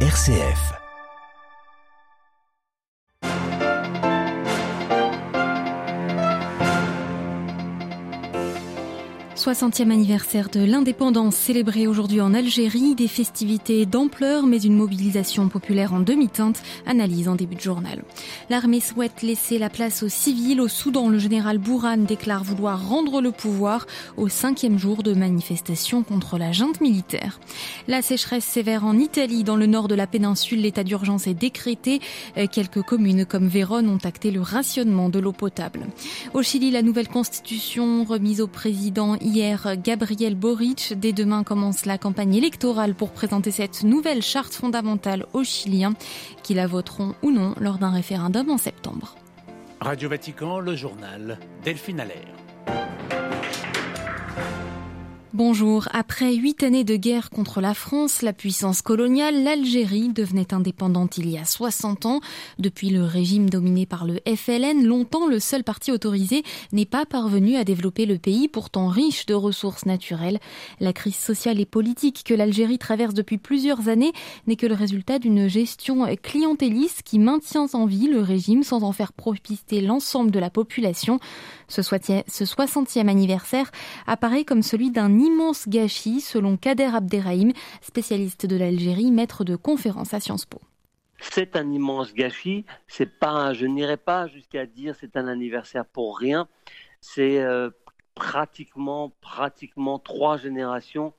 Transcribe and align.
RCF. 0.00 0.85
60e 9.46 9.92
anniversaire 9.92 10.48
de 10.48 10.58
l'indépendance 10.58 11.36
célébré 11.36 11.86
aujourd'hui 11.86 12.20
en 12.20 12.34
Algérie, 12.34 12.96
des 12.96 13.06
festivités 13.06 13.86
d'ampleur 13.86 14.44
mais 14.44 14.60
une 14.60 14.74
mobilisation 14.74 15.48
populaire 15.48 15.94
en 15.94 16.00
demi-teinte, 16.00 16.60
analyse 16.84 17.28
en 17.28 17.36
début 17.36 17.54
de 17.54 17.60
journal. 17.60 18.02
L'armée 18.50 18.80
souhaite 18.80 19.22
laisser 19.22 19.58
la 19.58 19.70
place 19.70 20.02
aux 20.02 20.08
civils. 20.08 20.60
Au 20.60 20.66
Soudan, 20.66 21.08
le 21.08 21.20
général 21.20 21.58
Bourhan 21.58 21.98
déclare 21.98 22.42
vouloir 22.42 22.88
rendre 22.88 23.20
le 23.20 23.30
pouvoir 23.30 23.86
au 24.16 24.28
cinquième 24.28 24.80
jour 24.80 25.04
de 25.04 25.14
manifestation 25.14 26.02
contre 26.02 26.38
la 26.38 26.50
junte 26.50 26.80
militaire. 26.80 27.38
La 27.86 28.02
sécheresse 28.02 28.44
sévère 28.44 28.84
en 28.84 28.98
Italie, 28.98 29.44
dans 29.44 29.54
le 29.54 29.66
nord 29.66 29.86
de 29.86 29.94
la 29.94 30.08
péninsule, 30.08 30.62
l'état 30.62 30.82
d'urgence 30.82 31.28
est 31.28 31.34
décrété. 31.34 32.00
Euh, 32.36 32.48
quelques 32.50 32.82
communes 32.82 33.24
comme 33.24 33.46
Vérone 33.46 33.88
ont 33.88 34.04
acté 34.04 34.32
le 34.32 34.40
rationnement 34.40 35.08
de 35.08 35.20
l'eau 35.20 35.30
potable. 35.30 35.86
Au 36.34 36.42
Chili, 36.42 36.72
la 36.72 36.82
nouvelle 36.82 37.08
constitution 37.08 38.02
remise 38.02 38.40
au 38.40 38.48
président 38.48 39.14
Gabriel 39.76 40.34
Boric. 40.34 40.94
Dès 40.96 41.12
demain 41.12 41.44
commence 41.44 41.84
la 41.84 41.98
campagne 41.98 42.34
électorale 42.34 42.94
pour 42.94 43.10
présenter 43.10 43.50
cette 43.50 43.82
nouvelle 43.82 44.22
charte 44.22 44.54
fondamentale 44.54 45.26
aux 45.34 45.44
Chiliens 45.44 45.94
qui 46.42 46.54
la 46.54 46.66
voteront 46.66 47.14
ou 47.22 47.30
non 47.30 47.54
lors 47.60 47.78
d'un 47.78 47.90
référendum 47.90 48.50
en 48.50 48.58
septembre. 48.58 49.14
Radio 49.80 50.08
Vatican, 50.08 50.58
le 50.58 50.74
journal 50.74 51.38
Delphine 51.62 52.00
Allaire. 52.00 52.45
Bonjour. 55.36 55.86
Après 55.92 56.34
huit 56.34 56.62
années 56.62 56.82
de 56.82 56.96
guerre 56.96 57.28
contre 57.28 57.60
la 57.60 57.74
France, 57.74 58.22
la 58.22 58.32
puissance 58.32 58.80
coloniale, 58.80 59.44
l'Algérie 59.44 60.08
devenait 60.08 60.54
indépendante 60.54 61.18
il 61.18 61.28
y 61.28 61.36
a 61.36 61.44
60 61.44 62.06
ans. 62.06 62.20
Depuis 62.58 62.88
le 62.88 63.04
régime 63.04 63.50
dominé 63.50 63.84
par 63.84 64.06
le 64.06 64.18
FLN, 64.26 64.86
longtemps 64.86 65.26
le 65.26 65.38
seul 65.38 65.62
parti 65.62 65.92
autorisé 65.92 66.42
n'est 66.72 66.86
pas 66.86 67.04
parvenu 67.04 67.56
à 67.56 67.64
développer 67.64 68.06
le 68.06 68.16
pays 68.16 68.48
pourtant 68.48 68.88
riche 68.88 69.26
de 69.26 69.34
ressources 69.34 69.84
naturelles. 69.84 70.40
La 70.80 70.94
crise 70.94 71.16
sociale 71.16 71.60
et 71.60 71.66
politique 71.66 72.22
que 72.24 72.32
l'Algérie 72.32 72.78
traverse 72.78 73.12
depuis 73.12 73.36
plusieurs 73.36 73.90
années 73.90 74.14
n'est 74.46 74.56
que 74.56 74.66
le 74.66 74.72
résultat 74.72 75.18
d'une 75.18 75.48
gestion 75.48 76.06
clientéliste 76.22 77.02
qui 77.02 77.18
maintient 77.18 77.66
en 77.74 77.84
vie 77.84 78.08
le 78.08 78.22
régime 78.22 78.62
sans 78.62 78.82
en 78.82 78.92
faire 78.92 79.12
profiter 79.12 79.82
l'ensemble 79.82 80.30
de 80.30 80.38
la 80.38 80.48
population. 80.48 81.20
Ce 81.68 81.82
60e 81.82 83.08
anniversaire 83.08 83.70
apparaît 84.06 84.44
comme 84.44 84.62
celui 84.62 84.90
d'un 84.90 85.25
immense 85.26 85.68
gâchis, 85.68 86.20
selon 86.20 86.56
Kader 86.56 86.94
Abderrahim, 86.94 87.52
spécialiste 87.82 88.46
de 88.46 88.56
l'Algérie, 88.56 89.10
maître 89.10 89.44
de 89.44 89.56
conférence 89.56 90.14
à 90.14 90.20
Sciences 90.20 90.46
Po. 90.46 90.60
C'est 91.20 91.56
un 91.56 91.70
immense 91.70 92.14
gâchis. 92.14 92.64
C'est 92.86 93.18
pas, 93.18 93.52
je 93.52 93.66
n'irai 93.66 93.96
pas 93.96 94.28
jusqu'à 94.28 94.66
dire 94.66 94.94
c'est 94.98 95.16
un 95.16 95.26
anniversaire 95.28 95.84
pour 95.86 96.18
rien. 96.18 96.48
C'est 97.00 97.40
euh, 97.40 97.70
pratiquement, 98.14 99.12
pratiquement 99.20 99.98
trois 99.98 100.36
générations 100.36 101.14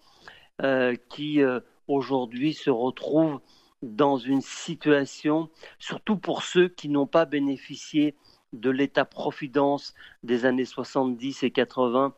euh, 0.63 0.95
qui 1.09 1.41
euh, 1.41 1.59
aujourd'hui 1.87 2.53
se 2.53 2.69
retrouvent 2.69 3.39
dans 3.83 4.17
une 4.17 4.41
situation, 4.41 5.49
surtout 5.77 6.17
pour 6.17 6.43
ceux 6.43 6.67
qui 6.67 6.89
n'ont 6.89 7.07
pas 7.07 7.25
bénéficié 7.25 8.15
de 8.59 8.69
l'État-providence 8.69 9.93
des 10.23 10.45
années 10.45 10.65
70 10.65 11.43
et 11.43 11.51
80 11.51 12.13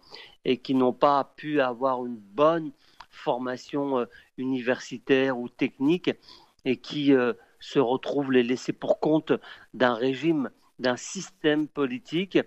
et 0.45 0.57
qui 0.57 0.73
n'ont 0.73 0.93
pas 0.93 1.33
pu 1.35 1.61
avoir 1.61 2.05
une 2.05 2.17
bonne 2.17 2.71
formation 3.09 3.99
euh, 3.99 4.05
universitaire 4.37 5.37
ou 5.37 5.49
technique 5.49 6.11
et 6.65 6.77
qui 6.77 7.13
euh, 7.13 7.33
se 7.59 7.79
retrouvent 7.79 8.31
les 8.31 8.43
laissés 8.43 8.73
pour 8.73 8.99
compte 8.99 9.33
d'un 9.73 9.93
régime, 9.93 10.49
d'un 10.79 10.95
système 10.95 11.67
politique 11.67 12.37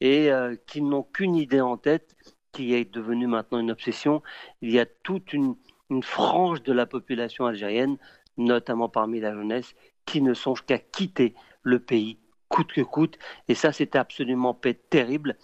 et 0.00 0.30
euh, 0.30 0.56
qui 0.66 0.80
n'ont 0.82 1.02
qu'une 1.02 1.36
idée 1.36 1.60
en 1.60 1.76
tête 1.76 2.16
qui 2.52 2.74
est 2.74 2.92
devenue 2.92 3.26
maintenant 3.26 3.60
une 3.60 3.70
obsession. 3.70 4.22
Il 4.60 4.70
y 4.70 4.80
a 4.80 4.86
toute 4.86 5.32
une, 5.32 5.54
une 5.88 6.02
frange 6.02 6.62
de 6.62 6.72
la 6.72 6.86
population 6.86 7.46
algérienne, 7.46 7.96
notamment 8.36 8.88
parmi 8.88 9.20
la 9.20 9.34
jeunesse, 9.34 9.74
qui 10.04 10.22
ne 10.22 10.34
songe 10.34 10.64
qu'à 10.64 10.78
quitter 10.78 11.34
le 11.62 11.78
pays 11.78 12.18
coûte 12.50 12.72
que 12.74 12.82
coûte. 12.82 13.18
Et 13.48 13.54
ça, 13.54 13.72
c'est 13.72 13.96
absolument 13.96 14.58
terrible 14.90 15.36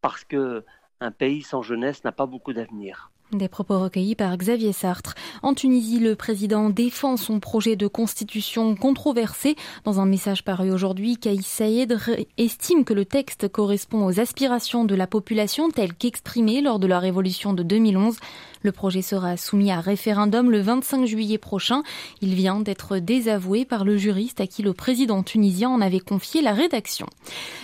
parce 0.00 0.24
que 0.24 0.64
un 1.00 1.10
pays 1.10 1.42
sans 1.42 1.62
jeunesse 1.62 2.04
n'a 2.04 2.12
pas 2.12 2.26
beaucoup 2.26 2.52
d'avenir. 2.52 3.10
Des 3.32 3.48
propos 3.48 3.78
recueillis 3.78 4.16
par 4.16 4.36
Xavier 4.36 4.72
Sartre. 4.72 5.14
En 5.44 5.54
Tunisie, 5.54 6.00
le 6.00 6.16
président 6.16 6.68
défend 6.68 7.16
son 7.16 7.38
projet 7.38 7.76
de 7.76 7.86
constitution 7.86 8.74
controversé. 8.74 9.54
Dans 9.84 10.00
un 10.00 10.04
message 10.04 10.42
paru 10.42 10.72
aujourd'hui, 10.72 11.16
Kaïs 11.16 11.46
Saïd 11.46 11.96
estime 12.38 12.84
que 12.84 12.92
le 12.92 13.04
texte 13.04 13.46
correspond 13.46 14.04
aux 14.04 14.18
aspirations 14.18 14.84
de 14.84 14.96
la 14.96 15.06
population 15.06 15.70
telles 15.70 15.94
qu'exprimées 15.94 16.60
lors 16.60 16.80
de 16.80 16.88
la 16.88 16.98
révolution 16.98 17.52
de 17.52 17.62
2011. 17.62 18.16
Le 18.62 18.72
projet 18.72 19.00
sera 19.00 19.38
soumis 19.38 19.70
à 19.70 19.80
référendum 19.80 20.50
le 20.50 20.60
25 20.60 21.06
juillet 21.06 21.38
prochain. 21.38 21.82
Il 22.20 22.34
vient 22.34 22.60
d'être 22.60 22.98
désavoué 22.98 23.64
par 23.64 23.84
le 23.84 23.96
juriste 23.96 24.40
à 24.40 24.46
qui 24.46 24.62
le 24.62 24.74
président 24.74 25.22
tunisien 25.22 25.70
en 25.70 25.80
avait 25.80 26.00
confié 26.00 26.42
la 26.42 26.52
rédaction. 26.52 27.06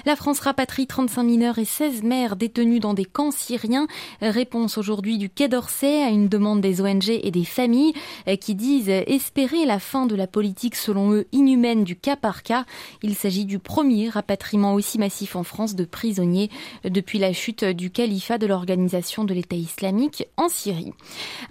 La 0.06 0.16
France 0.16 0.40
rapatrie 0.40 0.86
35 0.86 1.22
mineurs 1.22 1.58
et 1.58 1.66
16 1.66 2.02
mères 2.02 2.36
détenus 2.36 2.80
dans 2.80 2.94
des 2.94 3.04
camps 3.04 3.30
syriens. 3.30 3.86
Réponse 4.22 4.78
aujourd'hui 4.78 5.18
du 5.18 5.28
Quai 5.28 5.48
d'Orsay 5.48 6.02
à 6.02 6.08
une 6.08 6.28
demande 6.28 6.62
des 6.62 6.80
ONG 6.80 7.10
et 7.10 7.30
des 7.30 7.44
familles 7.44 7.92
euh, 8.28 8.36
qui 8.36 8.54
disent 8.54 8.88
espérer 8.88 9.66
la 9.66 9.78
fin 9.78 10.06
de 10.06 10.14
la 10.14 10.26
politique 10.26 10.76
selon 10.76 11.12
eux 11.12 11.26
inhumaine 11.32 11.84
du 11.84 11.96
cas 11.96 12.16
par 12.16 12.42
cas. 12.42 12.64
Il 13.02 13.14
s'agit 13.16 13.44
du 13.44 13.58
premier 13.58 14.08
rapatriement 14.08 14.72
aussi 14.72 14.98
massif 14.98 15.36
en 15.36 15.42
France 15.42 15.74
de 15.74 15.84
prisonniers 15.84 16.50
depuis 16.84 17.18
la 17.18 17.32
chute 17.34 17.64
du 17.64 17.90
califat 17.90 18.38
de 18.38 18.46
l'organisation 18.46 19.24
de 19.24 19.34
l'État 19.34 19.56
islamique 19.56 20.26
en 20.36 20.48
Syrie. 20.48 20.85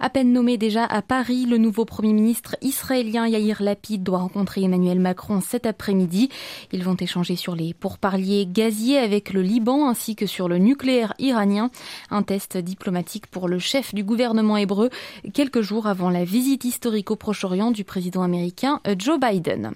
À 0.00 0.10
peine 0.10 0.32
nommé 0.32 0.58
déjà 0.58 0.84
à 0.84 1.02
Paris, 1.02 1.46
le 1.46 1.58
nouveau 1.58 1.84
Premier 1.84 2.12
ministre 2.12 2.56
israélien 2.62 3.26
Yair 3.26 3.62
Lapid 3.62 4.02
doit 4.02 4.18
rencontrer 4.18 4.62
Emmanuel 4.62 5.00
Macron 5.00 5.40
cet 5.40 5.66
après-midi. 5.66 6.28
Ils 6.72 6.84
vont 6.84 6.96
échanger 6.96 7.36
sur 7.36 7.54
les 7.54 7.74
pourparliers 7.74 8.46
gaziers 8.46 8.98
avec 8.98 9.32
le 9.32 9.42
Liban 9.42 9.88
ainsi 9.88 10.16
que 10.16 10.26
sur 10.26 10.48
le 10.48 10.58
nucléaire 10.58 11.14
iranien. 11.18 11.70
Un 12.10 12.22
test 12.22 12.56
diplomatique 12.56 13.26
pour 13.26 13.48
le 13.48 13.58
chef 13.58 13.94
du 13.94 14.04
gouvernement 14.04 14.56
hébreu 14.56 14.90
quelques 15.34 15.60
jours 15.60 15.86
avant 15.86 16.10
la 16.10 16.24
visite 16.24 16.64
historique 16.64 17.10
au 17.10 17.16
Proche-Orient 17.16 17.70
du 17.70 17.84
président 17.84 18.22
américain 18.22 18.80
Joe 18.98 19.18
Biden. 19.18 19.72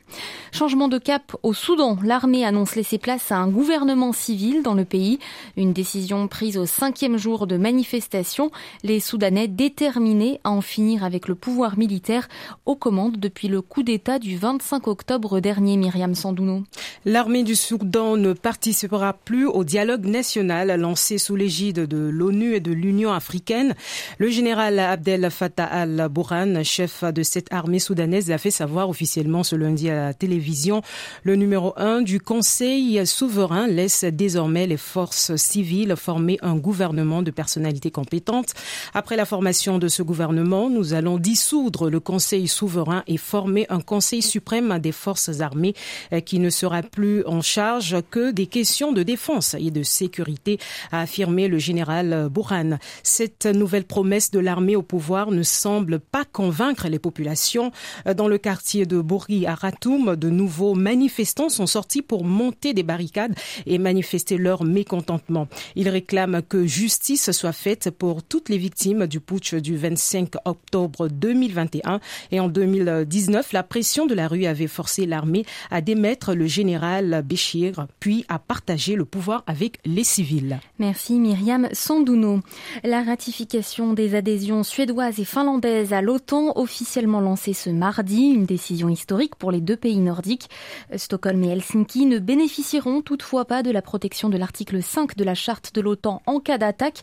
Changement 0.53 0.89
de 0.89 0.99
cap 0.99 1.37
au 1.43 1.53
Soudan. 1.53 1.97
L'armée 2.03 2.45
annonce 2.45 2.77
laisser 2.77 2.99
place 2.99 3.31
à 3.33 3.37
un 3.37 3.49
gouvernement 3.49 4.13
civil 4.13 4.63
dans 4.63 4.75
le 4.75 4.85
pays. 4.85 5.19
Une 5.57 5.73
décision 5.73 6.29
prise 6.29 6.59
au 6.59 6.67
cinquième 6.67 7.17
jour 7.17 7.47
de 7.47 7.57
manifestation. 7.57 8.51
Les 8.83 9.01
Soudanais 9.01 9.49
déterminé 9.51 10.41
à 10.45 10.51
en 10.51 10.61
finir 10.61 11.05
avec 11.05 11.29
le 11.29 11.35
pouvoir 11.35 11.77
militaire 11.77 12.29
aux 12.65 12.77
commandes 12.77 13.19
depuis 13.19 13.49
le 13.49 13.61
coup 13.61 13.83
d'État 13.83 14.19
du 14.19 14.37
25 14.37 14.87
octobre 14.87 15.41
dernier, 15.41 15.77
Myriam 15.77 16.15
Sandouno. 16.15 16.63
L'armée 17.05 17.43
du 17.43 17.57
Soudan 17.57 18.17
ne 18.17 18.33
participera 18.33 19.13
plus 19.13 19.47
au 19.47 19.65
dialogue 19.65 20.07
national 20.07 20.81
lancé 20.81 21.19
sous 21.19 21.37
l'égide 21.37 21.87
de 21.87 21.99
l'ONU 21.99 22.55
et 22.55 22.61
de 22.61 22.73
l'Union 22.73 23.13
africaine. 23.13 23.75
Le 24.19 24.31
général 24.31 24.79
Abdel 24.79 25.29
Fattah 25.31 25.65
al-Burhan, 25.65 26.63
chef 26.63 27.03
de 27.05 27.23
cette 27.23 27.53
armée 27.53 27.81
soudanaise, 27.81 28.29
l'a 28.29 28.39
fait 28.39 28.51
savoir 28.51 28.89
officiellement 28.89 29.43
ce 29.43 29.57
lundi 29.57 29.91
à 29.91 30.07
la 30.07 30.15
télévision. 30.15 30.83
Le 31.25 31.37
numéro 31.37 31.73
un 31.77 32.03
du 32.03 32.21
Conseil 32.21 33.05
souverain 33.07 33.67
laisse 33.67 34.05
désormais 34.05 34.67
les 34.67 34.77
forces 34.77 35.35
civiles 35.37 35.97
former 35.97 36.39
un 36.43 36.57
gouvernement 36.57 37.23
de 37.23 37.31
personnalités 37.31 37.91
compétentes. 37.91 38.55
Après 38.95 39.17
la 39.17 39.25
formation 39.25 39.40
de 39.41 39.89
ce 39.89 40.03
gouvernement, 40.03 40.69
nous 40.69 40.93
allons 40.93 41.17
dissoudre 41.17 41.89
le 41.89 41.99
Conseil 41.99 42.47
souverain 42.47 43.03
et 43.07 43.17
former 43.17 43.65
un 43.71 43.81
Conseil 43.81 44.21
suprême 44.21 44.79
des 44.79 44.93
forces 44.93 45.41
armées 45.41 45.75
euh, 46.13 46.21
qui 46.21 46.39
ne 46.39 46.51
sera 46.51 46.83
plus 46.83 47.25
en 47.25 47.41
charge 47.41 47.97
que 48.11 48.33
des 48.33 48.47
questions 48.47 48.93
de 48.93 49.03
défense 49.03 49.55
et 49.59 49.71
de 49.71 49.83
sécurité, 49.83 50.59
a 50.93 51.01
affirmé 51.01 51.49
le 51.49 51.59
général 51.59 52.29
Bourhan. 52.31 52.79
Cette 53.03 53.47
nouvelle 53.47 53.85
promesse 53.85 54.31
de 54.31 54.41
l'armée 54.41 54.77
au 54.77 54.83
pouvoir 54.83 55.31
ne 55.31 55.43
semble 55.43 56.01
pas 56.01 56.27
convaincre 56.27 56.89
les 56.89 56.99
populations. 56.99 57.73
Euh, 58.07 58.13
dans 58.13 58.29
le 58.29 58.37
quartier 58.37 58.85
de 58.85 59.01
Bourgi 59.01 59.47
à 59.47 59.55
Ratoum, 59.55 60.17
de 60.17 60.29
nouveaux 60.29 60.75
manifestants 60.75 61.49
sont 61.49 61.67
sortis 61.67 62.03
pour 62.03 62.25
monter 62.25 62.75
des 62.75 62.83
barricades 62.83 63.35
et 63.65 63.79
manifester 63.79 64.37
leur 64.37 64.65
mécontentement. 64.65 65.49
Ils 65.77 65.89
réclament 65.89 66.43
que 66.43 66.67
justice 66.67 67.33
soit 67.33 67.53
faite 67.53 67.91
pour 67.91 68.23
toutes 68.23 68.51
les 68.51 68.59
victimes 68.59 69.07
du 69.07 69.21
du 69.39 69.77
25 69.77 70.33
octobre 70.45 71.09
2021 71.09 72.01
et 72.33 72.41
en 72.41 72.49
2019, 72.49 73.53
la 73.53 73.63
pression 73.63 74.07
de 74.07 74.15
la 74.15 74.27
rue 74.27 74.45
avait 74.45 74.67
forcé 74.67 75.07
l'armée 75.07 75.45
à 75.71 75.81
démettre 75.81 76.35
le 76.35 76.47
général 76.47 77.23
Béchir, 77.25 77.87
puis 78.01 78.25
à 78.29 78.41
partager 78.41 78.97
le 78.97 79.05
pouvoir 79.05 79.45
avec 79.47 79.79
les 79.85 80.03
civils. 80.03 80.59
Merci 80.81 81.21
Myriam 81.21 81.69
Sandouno. 81.73 82.41
La 82.83 83.03
ratification 83.05 83.93
des 83.93 84.17
adhésions 84.17 84.65
suédoises 84.65 85.21
et 85.21 85.25
finlandaises 85.25 85.93
à 85.93 86.03
l'OTAN 86.03 86.53
officiellement 86.57 87.21
lancée 87.21 87.53
ce 87.53 87.71
mardi, 87.71 88.31
une 88.31 88.47
décision 88.47 88.89
historique 88.89 89.37
pour 89.37 89.53
les 89.53 89.61
deux 89.61 89.77
pays 89.77 89.99
nordiques. 89.99 90.51
Stockholm 90.97 91.45
et 91.45 91.51
Helsinki 91.51 92.07
ne 92.07 92.19
bénéficieront 92.19 93.01
toutefois 93.03 93.45
pas 93.45 93.63
de 93.63 93.71
la 93.71 93.83
protection 93.83 94.29
de 94.29 94.37
l'article 94.37 94.83
5 94.83 95.17
de 95.17 95.25
la 95.25 95.35
charte 95.35 95.73
de 95.75 95.81
l'OTAN 95.81 96.21
en 96.27 96.41
cas 96.41 96.59
d'attaque, 96.59 97.03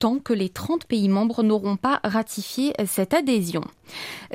tant 0.00 0.18
que 0.18 0.32
les 0.32 0.48
30 0.48 0.86
pays 0.86 1.08
membres 1.08 1.44
n'auront 1.44 1.67
pas 1.76 2.00
ratifié 2.04 2.72
cette 2.86 3.14
adhésion. 3.14 3.62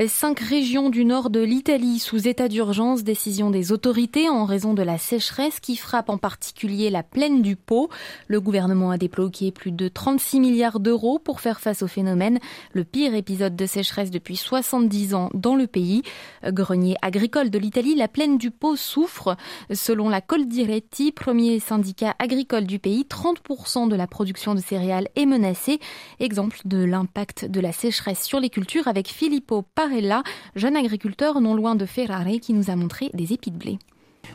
Cinq 0.07 0.39
régions 0.39 0.89
du 0.89 1.05
nord 1.05 1.29
de 1.29 1.39
l'Italie 1.39 1.99
sous 1.99 2.27
état 2.27 2.47
d'urgence, 2.47 3.03
décision 3.03 3.51
des 3.51 3.71
autorités 3.71 4.27
en 4.27 4.45
raison 4.45 4.73
de 4.73 4.81
la 4.81 4.97
sécheresse 4.97 5.59
qui 5.59 5.75
frappe 5.75 6.09
en 6.09 6.17
particulier 6.17 6.89
la 6.89 7.03
plaine 7.03 7.41
du 7.41 7.55
Pau. 7.55 7.89
Le 8.27 8.41
gouvernement 8.41 8.91
a 8.91 8.97
débloqué 8.97 9.51
plus 9.51 9.71
de 9.71 9.87
36 9.87 10.39
milliards 10.39 10.79
d'euros 10.79 11.19
pour 11.19 11.39
faire 11.39 11.59
face 11.59 11.83
au 11.83 11.87
phénomène, 11.87 12.39
le 12.73 12.83
pire 12.83 13.13
épisode 13.13 13.55
de 13.55 13.65
sécheresse 13.65 14.09
depuis 14.09 14.35
70 14.35 15.13
ans 15.13 15.29
dans 15.33 15.55
le 15.55 15.67
pays. 15.67 16.01
Grenier 16.45 16.95
agricole 17.01 17.49
de 17.49 17.59
l'Italie, 17.59 17.95
la 17.95 18.07
plaine 18.07 18.37
du 18.37 18.49
Pau 18.49 18.75
souffre. 18.75 19.37
Selon 19.71 20.09
la 20.09 20.21
Coldiretti, 20.21 21.11
premier 21.11 21.59
syndicat 21.59 22.15
agricole 22.19 22.65
du 22.65 22.79
pays, 22.79 23.05
30% 23.07 23.87
de 23.87 23.95
la 23.95 24.07
production 24.07 24.55
de 24.55 24.59
céréales 24.59 25.09
est 25.15 25.25
menacée. 25.25 25.79
Exemple 26.19 26.57
de 26.65 26.83
l'impact 26.83 27.22
de 27.47 27.59
la 27.59 27.71
sécheresse 27.71 28.23
sur 28.23 28.39
les 28.39 28.49
cultures 28.49 28.87
avec 28.87 29.07
Filippo 29.07 29.63
Parella, 29.75 30.23
jeune 30.55 30.75
agriculteur 30.75 31.41
non 31.41 31.55
loin 31.55 31.75
de 31.75 31.85
Ferrare 31.85 32.39
qui 32.41 32.53
nous 32.53 32.69
a 32.69 32.75
montré 32.75 33.09
des 33.13 33.33
épis 33.33 33.51
de 33.51 33.57
blé. 33.57 33.79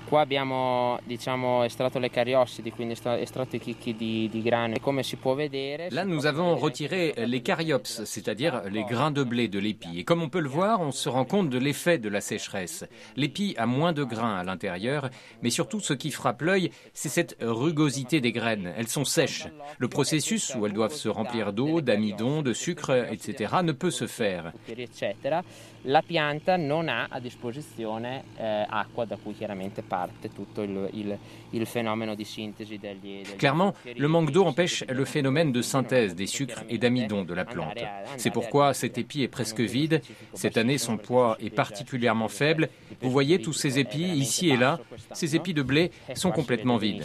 Qua 0.08 0.22
abbiamo 0.22 0.98
diciamo, 1.04 1.64
estratto 1.64 1.98
le 1.98 2.08
cariossidi, 2.08 2.70
quindi 2.70 2.94
estratto 2.94 3.56
i 3.56 3.58
chicchi 3.58 3.94
di, 3.94 4.28
di 4.30 4.40
grano. 4.40 4.74
E 4.74 4.80
come 4.80 5.02
si 5.02 5.16
può 5.16 5.34
vedere, 5.34 5.88
Là, 5.90 6.02
nous 6.04 6.24
avons 6.24 6.56
retiré 6.56 7.12
les 7.26 7.42
caryopses, 7.42 8.04
c'est-à-dire 8.04 8.62
les 8.70 8.84
grains 8.84 9.10
de 9.10 9.22
blé 9.22 9.48
de 9.48 9.58
l'épi. 9.58 9.98
Et 9.98 10.04
comme 10.04 10.22
on 10.22 10.30
peut 10.30 10.40
le 10.40 10.48
voir, 10.48 10.80
on 10.80 10.92
se 10.92 11.10
rend 11.10 11.26
compte 11.26 11.50
de 11.50 11.58
l'effet 11.58 11.98
de 11.98 12.08
la 12.08 12.22
sécheresse. 12.22 12.86
L'épi 13.16 13.54
a 13.58 13.66
moins 13.66 13.92
de 13.92 14.02
grains 14.02 14.38
à 14.38 14.44
l'intérieur, 14.44 15.10
mais 15.42 15.50
surtout 15.50 15.80
ce 15.80 15.92
qui 15.92 16.10
frappe 16.10 16.40
l'œil, 16.40 16.70
c'est 16.94 17.10
cette 17.10 17.36
rugosité 17.42 18.22
des 18.22 18.32
graines. 18.32 18.72
Elles 18.78 18.88
sont 18.88 19.04
sèches. 19.04 19.48
Le 19.76 19.88
processus 19.88 20.54
où 20.54 20.64
elles 20.64 20.72
doivent 20.72 20.94
se 20.94 21.10
remplir 21.10 21.52
d'eau, 21.52 21.82
d'amidon, 21.82 22.40
de 22.40 22.54
sucre, 22.54 23.08
etc., 23.10 23.56
ne 23.62 23.72
peut 23.72 23.90
se 23.90 24.06
faire. 24.06 24.52
La 25.82 26.02
pianta 26.02 26.56
non 26.56 26.88
ha 26.88 27.06
a 27.08 27.20
disposizione 27.20 28.24
eh, 28.36 28.66
acqua 28.68 29.04
da 29.04 29.16
cui 29.16 29.32
chiaramente 29.32 29.77
parte 29.82 30.30
tutto 30.34 30.62
il, 30.62 30.88
il, 30.94 31.18
il 31.52 31.66
fenomeno 31.66 32.14
di 32.14 32.24
sintesi 32.24 32.78
degli, 32.78 33.22
degli 33.22 33.36
Clairement, 33.36 33.74
le 33.96 34.08
manque 34.08 34.30
d'eau 34.30 34.44
empêche 34.44 34.84
le 34.88 35.04
phénomène 35.04 35.52
de 35.52 35.62
synthèse 35.62 36.14
des 36.14 36.26
sucres 36.26 36.64
et 36.68 36.78
d'amidon 36.78 37.24
de 37.24 37.34
la 37.34 37.44
plante. 37.44 37.78
C'est 38.16 38.30
pourquoi 38.30 38.74
cet 38.74 38.98
épi 38.98 39.22
est 39.22 39.28
presque 39.28 39.60
vide. 39.60 40.02
Cette 40.34 40.56
année, 40.56 40.78
son 40.78 40.96
poids 40.96 41.36
est 41.40 41.50
particulièrement 41.50 42.28
faible. 42.28 42.68
Vous 43.00 43.10
voyez 43.10 43.40
tous 43.40 43.52
ces 43.52 43.78
épis 43.78 44.02
ici 44.02 44.50
et 44.50 44.56
là. 44.56 44.80
Ces 45.12 45.36
épis 45.36 45.54
de 45.54 45.62
blé 45.62 45.90
sont 46.14 46.30
complètement 46.30 46.76
vides. 46.76 47.04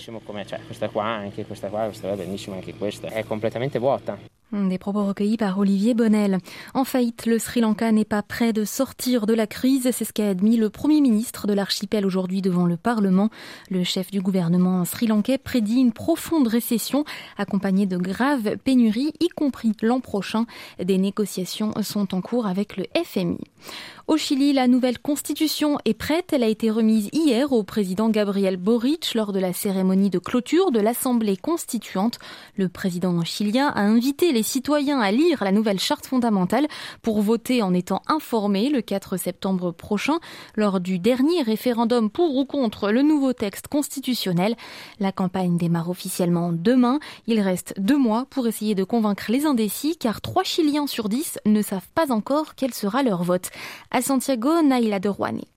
Des 4.53 4.77
propos 4.77 5.03
recueillis 5.03 5.37
par 5.37 5.57
Olivier 5.57 5.95
Bonnel. 5.95 6.37
En 6.75 6.83
faillite, 6.83 7.25
le 7.25 7.39
Sri 7.39 7.59
Lanka 7.59 7.91
n'est 7.91 8.05
pas 8.05 8.21
prêt 8.21 8.53
de 8.53 8.65
sortir 8.65 9.25
de 9.25 9.33
la 9.33 9.47
crise. 9.47 9.89
C'est 9.91 10.05
ce 10.05 10.13
qu'a 10.13 10.29
admis 10.29 10.57
le 10.57 10.69
Premier 10.69 11.01
ministre 11.01 11.47
de 11.47 11.53
l'archipel 11.53 12.05
aujourd'hui 12.05 12.43
devant 12.43 12.67
le 12.67 12.77
Parlement. 12.77 13.31
Le 13.71 13.83
chef 13.83 14.11
du 14.11 14.21
gouvernement 14.21 14.85
sri-lankais 14.85 15.39
prédit 15.39 15.79
une 15.79 15.91
profonde 15.91 16.47
récession 16.47 17.03
accompagnée 17.35 17.87
de 17.87 17.97
graves 17.97 18.57
pénuries, 18.63 19.13
y 19.19 19.29
compris 19.29 19.71
l'an 19.81 20.01
prochain. 20.01 20.45
Des 20.77 20.99
négociations 20.99 21.73
sont 21.81 22.13
en 22.13 22.21
cours 22.21 22.45
avec 22.45 22.77
le 22.77 22.85
FMI. 23.03 23.39
Au 24.05 24.17
Chili, 24.17 24.51
la 24.51 24.67
nouvelle 24.67 24.99
constitution 24.99 25.77
est 25.85 25.93
prête. 25.93 26.33
Elle 26.33 26.43
a 26.43 26.49
été 26.49 26.69
remise 26.69 27.07
hier 27.13 27.53
au 27.53 27.63
président 27.63 28.09
Gabriel 28.09 28.57
Boric 28.57 29.13
lors 29.15 29.31
de 29.31 29.39
la 29.39 29.53
cérémonie 29.53 30.09
de 30.09 30.19
clôture 30.19 30.71
de 30.71 30.81
l'Assemblée 30.81 31.37
constituante. 31.37 32.19
Le 32.57 32.67
président 32.67 33.23
chilien 33.23 33.67
a 33.69 33.79
invité 33.79 34.33
les 34.33 34.43
citoyens 34.43 34.99
à 34.99 35.09
lire 35.13 35.41
la 35.41 35.53
nouvelle 35.53 35.79
charte 35.79 36.05
fondamentale 36.05 36.67
pour 37.01 37.21
voter 37.21 37.61
en 37.61 37.73
étant 37.73 38.01
informés 38.07 38.69
le 38.69 38.81
4 38.81 39.15
septembre 39.15 39.71
prochain 39.71 40.19
lors 40.55 40.81
du 40.81 40.99
dernier 40.99 41.41
référendum 41.41 42.09
pour 42.09 42.35
ou 42.35 42.43
contre 42.43 42.91
le 42.91 43.03
nouveau 43.03 43.31
texte 43.31 43.69
constitutionnel. 43.69 44.57
La 44.99 45.13
campagne 45.13 45.55
démarre 45.55 45.89
officiellement 45.89 46.51
demain. 46.51 46.99
Il 47.27 47.39
reste 47.39 47.73
deux 47.77 47.97
mois 47.97 48.25
pour 48.29 48.47
essayer 48.47 48.75
de 48.75 48.83
convaincre 48.83 49.31
les 49.31 49.45
indécis 49.45 49.95
car 49.95 50.19
trois 50.19 50.43
Chiliens 50.43 50.87
sur 50.87 51.07
dix 51.07 51.39
ne 51.45 51.61
savent 51.61 51.87
pas 51.95 52.11
encore 52.11 52.55
quel 52.55 52.73
sera 52.73 53.01
leur 53.01 53.23
vote. 53.23 53.49
À 53.95 54.01
Santiago, 54.01 54.63
Naila 54.63 54.99
de 54.99 55.07
Rouane. 55.07 55.52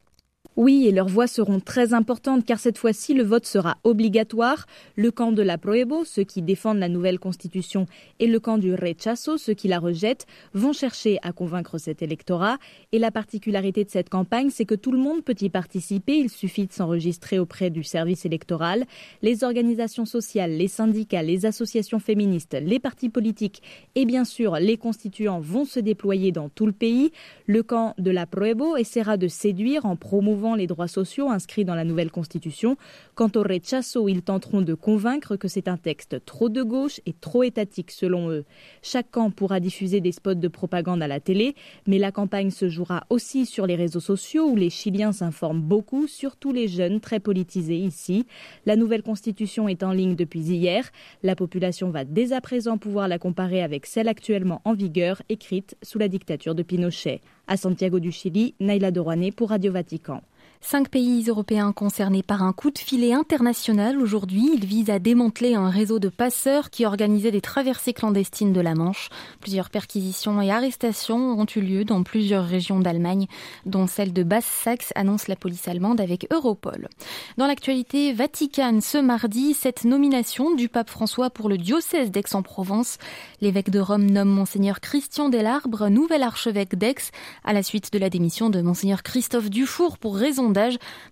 Oui, 0.56 0.86
et 0.86 0.90
leurs 0.90 1.08
voix 1.08 1.26
seront 1.26 1.60
très 1.60 1.92
importantes 1.92 2.46
car 2.46 2.58
cette 2.58 2.78
fois-ci 2.78 3.12
le 3.12 3.22
vote 3.22 3.44
sera 3.44 3.76
obligatoire. 3.84 4.64
Le 4.94 5.10
camp 5.10 5.30
de 5.30 5.42
la 5.42 5.58
Proebo, 5.58 6.06
ceux 6.06 6.24
qui 6.24 6.40
défendent 6.40 6.78
la 6.78 6.88
nouvelle 6.88 7.18
constitution, 7.18 7.84
et 8.20 8.26
le 8.26 8.40
camp 8.40 8.56
du 8.56 8.72
Rechazo, 8.72 9.36
ceux 9.36 9.52
qui 9.52 9.68
la 9.68 9.78
rejettent, 9.78 10.26
vont 10.54 10.72
chercher 10.72 11.18
à 11.20 11.32
convaincre 11.32 11.76
cet 11.76 12.00
électorat. 12.00 12.56
Et 12.92 12.98
la 12.98 13.10
particularité 13.10 13.84
de 13.84 13.90
cette 13.90 14.08
campagne, 14.08 14.48
c'est 14.48 14.64
que 14.64 14.74
tout 14.74 14.92
le 14.92 14.98
monde 14.98 15.22
peut 15.22 15.34
y 15.38 15.50
participer. 15.50 16.16
Il 16.16 16.30
suffit 16.30 16.66
de 16.66 16.72
s'enregistrer 16.72 17.38
auprès 17.38 17.68
du 17.68 17.84
service 17.84 18.24
électoral. 18.24 18.86
Les 19.20 19.44
organisations 19.44 20.06
sociales, 20.06 20.52
les 20.52 20.68
syndicats, 20.68 21.22
les 21.22 21.44
associations 21.44 21.98
féministes, 21.98 22.56
les 22.58 22.78
partis 22.78 23.10
politiques 23.10 23.62
et 23.94 24.06
bien 24.06 24.24
sûr 24.24 24.54
les 24.54 24.78
constituants 24.78 25.40
vont 25.40 25.66
se 25.66 25.80
déployer 25.80 26.32
dans 26.32 26.48
tout 26.48 26.64
le 26.64 26.72
pays. 26.72 27.12
Le 27.44 27.62
camp 27.62 27.94
de 27.98 28.10
la 28.10 28.24
Proebo 28.24 28.78
essaiera 28.78 29.18
de 29.18 29.28
séduire 29.28 29.84
en 29.84 29.96
promouvant 29.96 30.45
les 30.54 30.66
droits 30.66 30.88
sociaux 30.88 31.28
inscrits 31.28 31.64
dans 31.64 31.74
la 31.74 31.84
nouvelle 31.84 32.10
constitution. 32.10 32.76
Quant 33.14 33.30
au 33.34 33.42
rechazo, 33.42 34.08
ils 34.08 34.22
tenteront 34.22 34.62
de 34.62 34.74
convaincre 34.74 35.36
que 35.36 35.48
c'est 35.48 35.68
un 35.68 35.76
texte 35.76 36.24
trop 36.24 36.48
de 36.48 36.62
gauche 36.62 37.00
et 37.06 37.12
trop 37.12 37.42
étatique 37.42 37.90
selon 37.90 38.30
eux. 38.30 38.44
Chaque 38.82 39.10
camp 39.10 39.30
pourra 39.30 39.60
diffuser 39.60 40.00
des 40.00 40.12
spots 40.12 40.34
de 40.34 40.48
propagande 40.48 41.02
à 41.02 41.08
la 41.08 41.20
télé, 41.20 41.54
mais 41.86 41.98
la 41.98 42.12
campagne 42.12 42.50
se 42.50 42.68
jouera 42.68 43.04
aussi 43.10 43.46
sur 43.46 43.66
les 43.66 43.76
réseaux 43.76 44.00
sociaux 44.00 44.48
où 44.48 44.56
les 44.56 44.70
Chiliens 44.70 45.12
s'informent 45.12 45.62
beaucoup, 45.62 46.06
surtout 46.06 46.52
les 46.52 46.68
jeunes 46.68 47.00
très 47.00 47.20
politisés 47.20 47.78
ici. 47.78 48.26
La 48.66 48.76
nouvelle 48.76 49.02
constitution 49.02 49.68
est 49.68 49.82
en 49.82 49.92
ligne 49.92 50.14
depuis 50.14 50.40
hier. 50.40 50.90
La 51.22 51.36
population 51.36 51.90
va 51.90 52.04
dès 52.04 52.32
à 52.32 52.40
présent 52.40 52.78
pouvoir 52.78 53.08
la 53.08 53.18
comparer 53.18 53.62
avec 53.62 53.86
celle 53.86 54.08
actuellement 54.08 54.60
en 54.64 54.74
vigueur, 54.74 55.22
écrite 55.28 55.76
sous 55.82 55.98
la 55.98 56.08
dictature 56.08 56.54
de 56.54 56.62
Pinochet. 56.62 57.20
À 57.48 57.56
Santiago 57.56 58.00
du 58.00 58.10
Chili, 58.10 58.54
Naila 58.60 58.90
Dorouane 58.90 59.32
pour 59.32 59.50
Radio 59.50 59.72
Vatican. 59.72 60.22
Cinq 60.68 60.88
pays 60.88 61.22
européens 61.28 61.70
concernés 61.70 62.24
par 62.24 62.42
un 62.42 62.52
coup 62.52 62.72
de 62.72 62.78
filet 62.80 63.12
international 63.12 64.02
aujourd'hui. 64.02 64.50
Ils 64.52 64.66
visent 64.66 64.90
à 64.90 64.98
démanteler 64.98 65.54
un 65.54 65.70
réseau 65.70 66.00
de 66.00 66.08
passeurs 66.08 66.70
qui 66.70 66.84
organisait 66.84 67.30
des 67.30 67.40
traversées 67.40 67.92
clandestines 67.92 68.52
de 68.52 68.60
la 68.60 68.74
Manche. 68.74 69.08
Plusieurs 69.40 69.70
perquisitions 69.70 70.42
et 70.42 70.50
arrestations 70.50 71.38
ont 71.38 71.46
eu 71.54 71.60
lieu 71.60 71.84
dans 71.84 72.02
plusieurs 72.02 72.44
régions 72.44 72.80
d'Allemagne, 72.80 73.28
dont 73.64 73.86
celle 73.86 74.12
de 74.12 74.24
Basse-Saxe, 74.24 74.90
annonce 74.96 75.28
la 75.28 75.36
police 75.36 75.68
allemande 75.68 76.00
avec 76.00 76.26
Europol. 76.32 76.88
Dans 77.36 77.46
l'actualité, 77.46 78.12
Vatican, 78.12 78.80
ce 78.80 78.98
mardi, 78.98 79.54
cette 79.54 79.84
nomination 79.84 80.52
du 80.56 80.68
pape 80.68 80.90
François 80.90 81.30
pour 81.30 81.48
le 81.48 81.58
diocèse 81.58 82.10
d'Aix-en-Provence. 82.10 82.98
L'évêque 83.40 83.70
de 83.70 83.78
Rome 83.78 84.06
nomme 84.06 84.30
Monseigneur 84.30 84.80
Christian 84.80 85.28
Delarbre, 85.28 85.90
nouvel 85.90 86.24
archevêque 86.24 86.74
d'Aix, 86.74 87.12
à 87.44 87.52
la 87.52 87.62
suite 87.62 87.92
de 87.92 88.00
la 88.00 88.10
démission 88.10 88.50
de 88.50 88.60
Monseigneur 88.62 89.04
Christophe 89.04 89.48
Dufour 89.48 89.98
pour 89.98 90.16
raison 90.16 90.55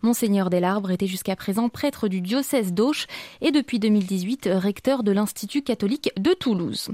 Monseigneur 0.03 0.51
Delarbre 0.51 0.91
était 0.91 1.07
jusqu'à 1.07 1.37
présent 1.37 1.69
prêtre 1.69 2.09
du 2.09 2.21
diocèse 2.21 2.73
d'Auch 2.73 3.07
et 3.41 3.51
depuis 3.51 3.79
2018 3.79 4.49
recteur 4.53 5.03
de 5.03 5.13
l'Institut 5.13 5.63
catholique 5.63 6.11
de 6.19 6.33
Toulouse. 6.33 6.91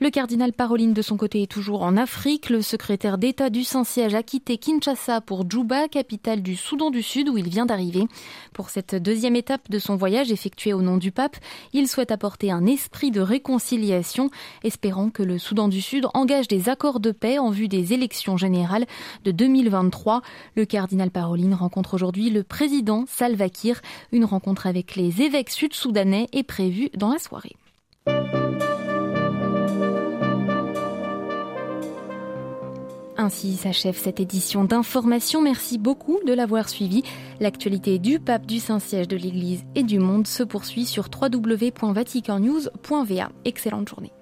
Le 0.00 0.10
cardinal 0.10 0.52
Paroline 0.52 0.94
de 0.94 1.02
son 1.02 1.16
côté 1.16 1.42
est 1.42 1.50
toujours 1.50 1.82
en 1.82 1.96
Afrique. 1.96 2.50
Le 2.50 2.62
secrétaire 2.62 3.18
d'État 3.18 3.50
du 3.50 3.64
Saint-Siège 3.64 4.14
a 4.14 4.22
quitté 4.22 4.58
Kinshasa 4.58 5.20
pour 5.20 5.48
Djouba, 5.48 5.88
capitale 5.88 6.42
du 6.42 6.56
Soudan 6.56 6.90
du 6.90 7.02
Sud 7.02 7.28
où 7.28 7.38
il 7.38 7.48
vient 7.48 7.66
d'arriver. 7.66 8.04
Pour 8.52 8.70
cette 8.70 8.94
deuxième 8.94 9.36
étape 9.36 9.70
de 9.70 9.78
son 9.78 9.96
voyage 9.96 10.32
effectué 10.32 10.72
au 10.72 10.82
nom 10.82 10.96
du 10.96 11.12
pape, 11.12 11.36
il 11.72 11.88
souhaite 11.88 12.10
apporter 12.10 12.50
un 12.50 12.66
esprit 12.66 13.10
de 13.10 13.20
réconciliation, 13.20 14.30
espérant 14.64 15.10
que 15.10 15.22
le 15.22 15.38
Soudan 15.38 15.68
du 15.68 15.80
Sud 15.80 16.06
engage 16.14 16.48
des 16.48 16.68
accords 16.68 17.00
de 17.00 17.12
paix 17.12 17.38
en 17.38 17.50
vue 17.50 17.68
des 17.68 17.92
élections 17.92 18.36
générales 18.36 18.86
de 19.24 19.30
2023. 19.30 20.22
Le 20.56 20.64
cardinal 20.64 21.10
Paroline 21.10 21.54
aujourd'hui 21.94 22.30
le 22.30 22.42
président 22.42 23.04
Salva 23.08 23.48
Kiir. 23.48 23.80
Une 24.12 24.24
rencontre 24.24 24.66
avec 24.66 24.96
les 24.96 25.22
évêques 25.22 25.50
sud-soudanais 25.50 26.28
est 26.32 26.42
prévue 26.42 26.90
dans 26.96 27.12
la 27.12 27.18
soirée. 27.18 27.56
Ainsi 33.20 33.56
s'achève 33.56 33.98
cette 33.98 34.18
édition 34.18 34.64
d'information. 34.64 35.42
Merci 35.42 35.76
beaucoup 35.76 36.18
de 36.26 36.32
l'avoir 36.32 36.70
suivi. 36.70 37.02
L'actualité 37.38 37.98
du 37.98 38.18
pape, 38.18 38.46
du 38.46 38.60
Saint-Siège 38.60 39.08
de 39.08 39.16
l'Église 39.16 39.64
et 39.74 39.82
du 39.82 39.98
monde 39.98 40.26
se 40.26 40.42
poursuit 40.42 40.86
sur 40.86 41.10
www.vaticannews.va. 41.20 43.28
Excellente 43.44 43.90
journée. 43.90 44.12